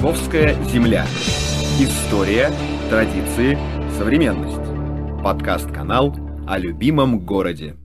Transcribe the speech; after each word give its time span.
Балаковская 0.00 0.54
земля. 0.64 1.04
История, 1.78 2.50
традиции, 2.88 3.58
современность. 3.98 5.22
Подкаст-канал 5.22 6.16
о 6.48 6.56
любимом 6.56 7.20
городе. 7.20 7.76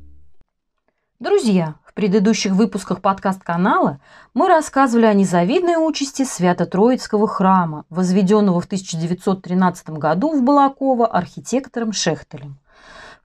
Друзья, 1.19 1.75
в 1.85 1.93
предыдущих 1.93 2.53
выпусках 2.53 3.01
подкаст-канала 3.01 3.99
мы 4.33 4.47
рассказывали 4.47 5.07
о 5.07 5.13
незавидной 5.13 5.75
участи 5.75 6.23
Свято-Троицкого 6.23 7.27
храма, 7.27 7.83
возведенного 7.89 8.61
в 8.61 8.65
1913 8.65 9.89
году 9.89 10.31
в 10.31 10.41
Балаково 10.41 11.07
архитектором 11.07 11.91
Шехтелем. 11.91 12.59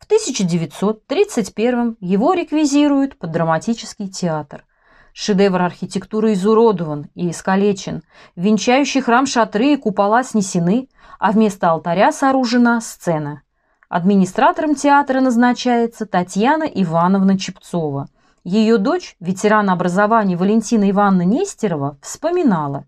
В 0.01 0.07
1931 0.07 1.97
его 2.01 2.35
реквизируют 2.35 3.19
под 3.19 3.31
драматический 3.31 4.09
театр. 4.09 4.65
Шедевр 5.13 5.63
архитектуры 5.63 6.33
изуродован 6.35 7.09
и 7.15 7.31
искалечен. 7.31 8.03
Венчающий 8.37 9.01
храм 9.01 9.27
шатры 9.27 9.73
и 9.73 9.77
купола 9.77 10.23
снесены, 10.23 10.89
а 11.19 11.33
вместо 11.33 11.71
алтаря 11.71 12.13
сооружена 12.13 12.81
сцена. 12.81 13.43
Администратором 13.89 14.75
театра 14.75 15.21
назначается 15.21 16.07
Татьяна 16.07 16.65
Ивановна 16.65 17.39
Чепцова. 17.39 18.09
Ее 18.45 18.79
дочь, 18.79 19.17
ветеран 19.21 19.69
образования 19.69 20.37
Валентина 20.37 20.89
Ивановна 20.89 21.23
Нестерова, 21.23 21.99
вспоминала. 22.01 22.85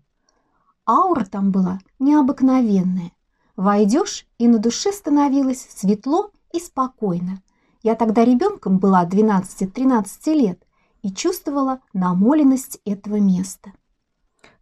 Аура 0.87 1.25
там 1.25 1.51
была 1.51 1.79
необыкновенная. 1.99 3.11
Войдешь, 3.55 4.25
и 4.39 4.47
на 4.47 4.57
душе 4.57 4.91
становилось 4.91 5.67
светло 5.69 6.31
и 6.51 6.59
спокойно. 6.59 7.41
Я 7.83 7.95
тогда 7.95 8.23
ребенком 8.23 8.79
была 8.79 9.05
12-13 9.05 10.33
лет– 10.33 10.59
и 11.03 11.11
чувствовала 11.11 11.81
намоленность 11.93 12.79
этого 12.85 13.17
места. 13.17 13.73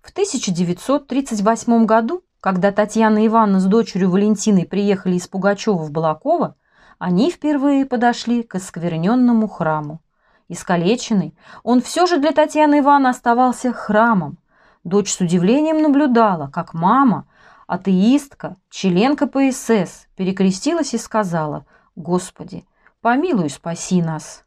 В 0.02 0.10
1938 0.10 1.86
году, 1.86 2.24
когда 2.42 2.72
Татьяна 2.72 3.26
Ивановна 3.26 3.60
с 3.60 3.66
дочерью 3.66 4.10
Валентиной 4.10 4.66
приехали 4.66 5.16
из 5.16 5.28
Пугачева 5.28 5.78
в 5.78 5.92
Балаково, 5.92 6.56
они 6.98 7.32
впервые 7.32 7.86
подошли 7.86 8.44
к 8.44 8.56
оскверненному 8.56 9.48
храму. 9.48 10.02
Искалеченный, 10.50 11.34
он 11.64 11.82
все 11.82 12.08
же 12.08 12.18
для 12.18 12.32
Татьяны 12.32 12.80
Ивановны 12.80 13.08
оставался 13.08 13.72
храмом. 13.72 14.38
Дочь 14.84 15.14
с 15.14 15.22
удивлением 15.22 15.82
наблюдала, 15.82 16.48
как 16.48 16.74
мама, 16.74 17.26
атеистка, 17.68 18.58
членка 18.70 19.28
ПСС, 19.28 20.08
перекрестилась 20.16 20.94
и 20.96 20.98
сказала 20.98 21.66
«Господи, 21.96 22.66
помилуй, 23.02 23.50
спаси 23.50 24.02
нас». 24.02 24.44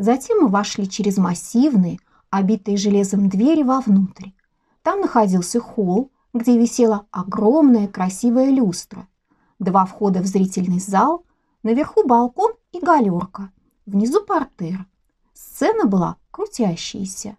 Затем 0.00 0.40
мы 0.40 0.48
вошли 0.48 0.88
через 0.88 1.18
массивные, 1.18 1.98
обитые 2.30 2.78
железом 2.78 3.28
двери 3.28 3.62
вовнутрь. 3.62 4.30
Там 4.82 5.02
находился 5.02 5.60
холл, 5.60 6.10
где 6.32 6.58
висела 6.58 7.04
огромная 7.10 7.86
красивая 7.86 8.48
люстра. 8.48 9.06
Два 9.58 9.84
входа 9.84 10.20
в 10.20 10.24
зрительный 10.24 10.80
зал, 10.80 11.26
наверху 11.62 12.06
балкон 12.06 12.52
и 12.72 12.80
галерка, 12.80 13.52
внизу 13.84 14.24
портер. 14.24 14.86
Сцена 15.34 15.84
была 15.84 16.16
крутящаяся. 16.30 17.36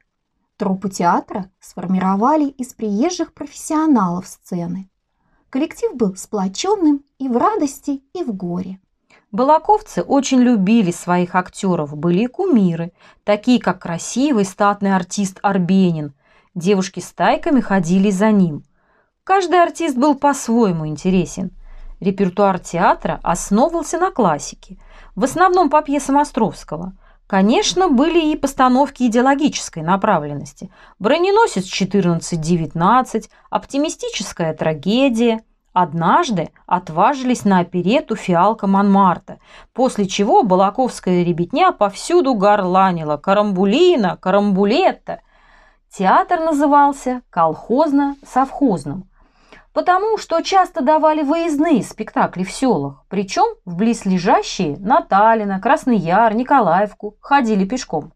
Труппу 0.56 0.88
театра 0.88 1.50
сформировали 1.60 2.46
из 2.46 2.76
приезжих 2.76 3.34
профессионалов 3.34 4.28
сцены. 4.28 4.88
Коллектив 5.50 5.96
был 5.96 6.16
сплоченным 6.16 7.04
и 7.18 7.28
в 7.28 7.38
радости, 7.38 8.04
и 8.14 8.24
в 8.24 8.32
горе. 8.36 8.80
Балаковцы 9.32 10.02
очень 10.02 10.40
любили 10.40 10.92
своих 10.92 11.36
актеров, 11.36 11.96
были 11.96 12.24
и 12.24 12.28
кумиры, 12.28 12.92
такие 13.24 13.62
как 13.62 13.82
красивый 13.82 14.44
статный 14.44 14.94
артист 14.94 15.40
Арбенин. 15.42 16.14
Девушки 16.54 17.00
с 17.00 17.14
тайками 17.14 17.62
ходили 17.62 18.10
за 18.10 18.32
ним. 18.32 18.66
Каждый 19.24 19.64
артист 19.64 19.96
был 19.96 20.16
по-своему 20.16 20.86
интересен. 20.86 21.52
Репертуар 22.02 22.60
театра 22.60 23.22
основывался 23.24 24.00
на 24.00 24.12
классике, 24.12 24.78
в 25.16 25.24
основном 25.24 25.70
по 25.70 25.82
пьесам 25.82 26.18
Островского. 26.18 26.94
Конечно, 27.28 27.88
были 27.88 28.34
и 28.34 28.36
постановки 28.36 29.04
идеологической 29.04 29.84
направленности. 29.84 30.70
«Броненосец 31.00 31.66
14-19», 31.66 33.30
«Оптимистическая 33.50 34.54
трагедия», 34.54 35.42
Однажды 35.74 36.50
отважились 36.66 37.46
на 37.46 37.60
оперету 37.60 38.18
«Фиалка 38.18 38.68
Монмарта», 38.68 39.40
после 39.74 40.06
чего 40.06 40.44
балаковская 40.44 41.24
ребятня 41.24 41.72
повсюду 41.72 42.34
горланила 42.36 43.16
«Карамбулина! 43.16 44.18
Карамбулетта!». 44.18 45.22
Театр 45.90 46.42
назывался 46.42 47.22
колхозно-совхозным, 47.30 49.04
потому 49.72 50.18
что 50.18 50.42
часто 50.42 50.82
давали 50.82 51.22
выездные 51.22 51.84
спектакли 51.84 52.44
в 52.44 52.52
селах, 52.52 53.06
причем 53.08 53.56
в 53.64 53.76
близлежащие 53.78 54.76
Наталина, 54.78 55.62
Красный 55.62 55.98
Яр, 55.98 56.34
Николаевку 56.34 57.16
ходили 57.22 57.64
пешком. 57.64 58.12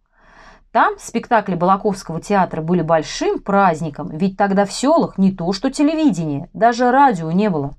Там 0.76 0.96
спектакли 1.00 1.56
Балаковского 1.56 2.20
театра 2.20 2.62
были 2.62 2.82
большим 2.82 3.40
праздником, 3.40 4.10
ведь 4.10 4.36
тогда 4.36 4.66
в 4.66 4.74
селах 4.74 5.18
не 5.18 5.32
то 5.32 5.54
что 5.54 5.72
телевидение, 5.72 6.50
даже 6.52 6.92
радио 6.92 7.32
не 7.32 7.50
было. 7.50 7.76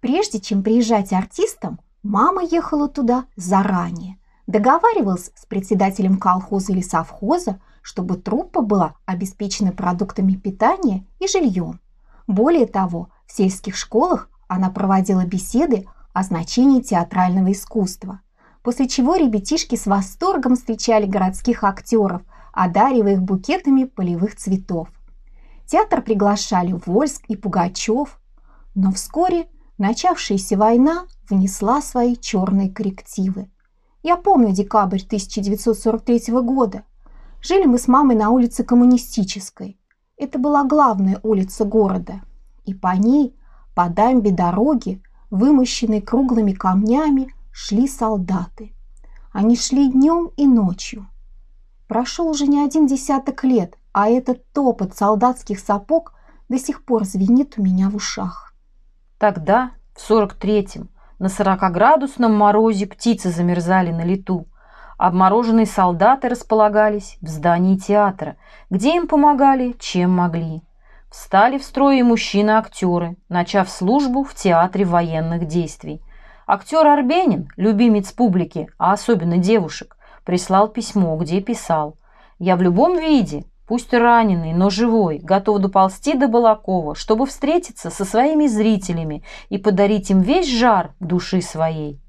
Прежде 0.00 0.40
чем 0.40 0.62
приезжать 0.62 1.12
артистам, 1.12 1.78
мама 2.02 2.42
ехала 2.42 2.88
туда 2.88 3.26
заранее. 3.36 4.16
Договаривалась 4.46 5.30
с 5.34 5.44
председателем 5.44 6.16
колхоза 6.16 6.72
или 6.72 6.80
совхоза, 6.80 7.60
чтобы 7.82 8.16
труппа 8.16 8.62
была 8.62 8.94
обеспечена 9.04 9.72
продуктами 9.72 10.32
питания 10.32 11.04
и 11.18 11.28
жильем. 11.28 11.80
Более 12.26 12.66
того, 12.66 13.10
в 13.26 13.32
сельских 13.32 13.76
школах 13.76 14.30
она 14.48 14.70
проводила 14.70 15.26
беседы 15.26 15.86
о 16.14 16.22
значении 16.22 16.80
театрального 16.80 17.52
искусства– 17.52 18.22
после 18.62 18.88
чего 18.88 19.16
ребятишки 19.16 19.76
с 19.76 19.86
восторгом 19.86 20.56
встречали 20.56 21.06
городских 21.06 21.64
актеров, 21.64 22.22
одаривая 22.52 23.14
их 23.14 23.22
букетами 23.22 23.84
полевых 23.84 24.36
цветов. 24.36 24.88
Театр 25.66 26.02
приглашали 26.02 26.72
Вольск 26.72 27.24
и 27.28 27.36
Пугачев, 27.36 28.20
но 28.74 28.92
вскоре 28.92 29.46
начавшаяся 29.78 30.56
война 30.56 31.06
внесла 31.28 31.80
свои 31.80 32.16
черные 32.16 32.70
коррективы. 32.70 33.50
Я 34.02 34.16
помню 34.16 34.52
декабрь 34.52 35.00
1943 35.00 36.32
года. 36.42 36.84
Жили 37.42 37.66
мы 37.66 37.78
с 37.78 37.86
мамой 37.88 38.16
на 38.16 38.30
улице 38.30 38.64
Коммунистической. 38.64 39.78
Это 40.16 40.38
была 40.38 40.64
главная 40.64 41.20
улица 41.22 41.64
города. 41.64 42.20
И 42.64 42.74
по 42.74 42.94
ней, 42.94 43.34
по 43.74 43.88
дамбе 43.88 44.32
дороги, 44.32 45.02
вымощенной 45.30 46.02
круглыми 46.02 46.52
камнями, 46.52 47.32
шли 47.52 47.88
солдаты. 47.88 48.74
Они 49.32 49.56
шли 49.56 49.90
днем 49.90 50.30
и 50.36 50.46
ночью. 50.46 51.06
Прошел 51.86 52.28
уже 52.28 52.46
не 52.46 52.64
один 52.64 52.86
десяток 52.86 53.44
лет, 53.44 53.74
а 53.92 54.08
этот 54.08 54.52
топот 54.52 54.96
солдатских 54.96 55.58
сапог 55.58 56.14
до 56.48 56.58
сих 56.58 56.84
пор 56.84 57.04
звенит 57.04 57.54
у 57.56 57.62
меня 57.62 57.90
в 57.90 57.96
ушах. 57.96 58.52
Тогда, 59.18 59.72
в 59.94 60.10
43-м, 60.10 60.88
на 61.18 61.26
40-градусном 61.26 62.32
морозе 62.32 62.86
птицы 62.86 63.30
замерзали 63.30 63.92
на 63.92 64.02
лету. 64.02 64.46
Обмороженные 64.98 65.66
солдаты 65.66 66.28
располагались 66.28 67.18
в 67.20 67.28
здании 67.28 67.76
театра, 67.76 68.36
где 68.68 68.96
им 68.96 69.06
помогали, 69.06 69.74
чем 69.78 70.12
могли. 70.12 70.62
Встали 71.10 71.58
в 71.58 71.64
строй 71.64 71.98
и 71.98 72.02
мужчины-актеры, 72.02 73.16
начав 73.28 73.68
службу 73.68 74.24
в 74.24 74.34
театре 74.34 74.84
военных 74.84 75.46
действий– 75.46 76.02
Актер 76.52 76.84
Арбенин, 76.84 77.48
любимец 77.56 78.10
публики, 78.10 78.68
а 78.76 78.92
особенно 78.92 79.38
девушек, 79.38 79.96
прислал 80.24 80.66
письмо, 80.66 81.16
где 81.16 81.40
писал 81.40 81.96
«Я 82.40 82.56
в 82.56 82.62
любом 82.62 82.98
виде, 82.98 83.44
пусть 83.68 83.94
раненый, 83.94 84.52
но 84.52 84.68
живой, 84.68 85.20
готов 85.22 85.60
доползти 85.60 86.14
до 86.14 86.26
Балакова, 86.26 86.96
чтобы 86.96 87.26
встретиться 87.26 87.88
со 87.90 88.04
своими 88.04 88.48
зрителями 88.48 89.22
и 89.48 89.58
подарить 89.58 90.10
им 90.10 90.22
весь 90.22 90.48
жар 90.48 90.92
души 90.98 91.40
своей». 91.40 92.00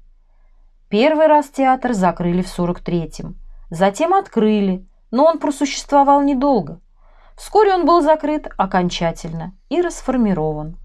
Первый 0.88 1.28
раз 1.28 1.48
театр 1.48 1.92
закрыли 1.92 2.42
в 2.42 2.48
43-м, 2.48 3.36
затем 3.70 4.12
открыли, 4.12 4.84
но 5.12 5.24
он 5.24 5.38
просуществовал 5.38 6.20
недолго. 6.20 6.80
Вскоре 7.36 7.74
он 7.74 7.86
был 7.86 8.00
закрыт 8.00 8.48
окончательно 8.56 9.52
и 9.68 9.80
расформирован. 9.80 10.78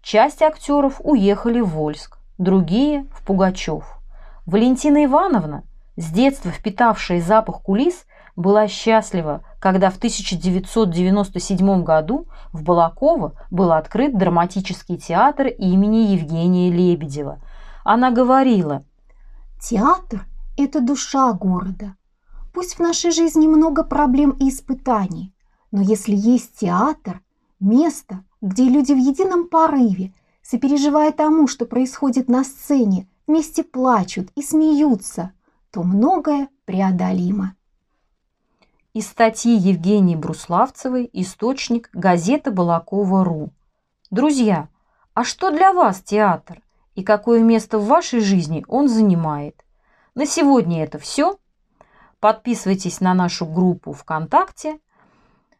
Часть 0.00 0.42
актеров 0.42 1.00
уехали 1.02 1.58
в 1.58 1.70
Вольск, 1.70 2.17
другие– 2.38 3.06
в 3.12 3.22
Пугачев. 3.22 3.84
Валентина 4.46 5.04
Ивановна, 5.04 5.64
с 5.96 6.10
детства 6.10 6.50
впитавшая 6.50 7.20
запах 7.20 7.62
кулис, 7.62 8.06
была 8.36 8.68
счастлива, 8.68 9.42
когда 9.58 9.90
в 9.90 9.96
1997 9.96 11.82
году 11.82 12.26
в 12.52 12.62
Балаково 12.62 13.32
был 13.50 13.72
открыт 13.72 14.16
драматический 14.16 14.96
театр 14.96 15.48
имени 15.48 16.12
Евгения 16.12 16.70
Лебедева. 16.70 17.40
Она 17.84 18.12
говорила, 18.12 18.84
«Театр– 19.60 20.24
это 20.56 20.80
душа 20.80 21.32
города. 21.32 21.96
Пусть 22.54 22.76
в 22.76 22.80
нашей 22.80 23.10
жизни 23.10 23.48
много 23.48 23.82
проблем 23.82 24.30
и 24.30 24.50
испытаний, 24.50 25.34
но 25.72 25.82
если 25.82 26.14
есть 26.14 26.60
театр, 26.60 27.20
место, 27.58 28.22
где 28.40 28.68
люди 28.68 28.92
в 28.92 28.98
едином 28.98 29.48
порыве, 29.48 30.12
сопереживая 30.50 31.12
тому, 31.12 31.46
что 31.46 31.66
происходит 31.66 32.28
на 32.28 32.42
сцене, 32.42 33.06
вместе 33.26 33.62
плачут 33.62 34.30
и 34.34 34.42
смеются, 34.42 35.32
то 35.70 35.82
многое 35.82 36.48
преодолимо. 36.64 37.54
Из 38.94 39.06
статьи 39.06 39.54
Евгении 39.54 40.16
Бруславцевой 40.16 41.10
«Источник. 41.12 41.90
Газета 41.92 42.50
Балакова.ру». 42.50 43.50
Друзья, 44.10 44.70
а 45.12 45.22
что 45.22 45.50
для 45.50 45.74
вас 45.74 46.00
театр 46.00 46.62
и 46.94 47.04
какое 47.04 47.42
место 47.42 47.78
в 47.78 47.86
вашей 47.86 48.20
жизни 48.20 48.64
он 48.68 48.88
занимает? 48.88 49.66
На 50.14 50.24
сегодня 50.24 50.82
это 50.82 50.98
все. 50.98 51.38
Подписывайтесь 52.20 53.00
на 53.00 53.12
нашу 53.12 53.44
группу 53.44 53.92
ВКонтакте, 53.92 54.80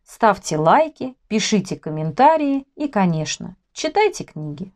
ставьте 0.02 0.56
лайки, 0.56 1.14
пишите 1.28 1.76
комментарии 1.76 2.66
и, 2.74 2.88
конечно, 2.88 3.54
читайте 3.74 4.24
книги. 4.24 4.72